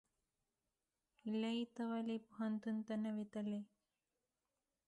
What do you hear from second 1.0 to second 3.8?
هیلۍ ته ولې پوهنتون ته نه وې تللې؟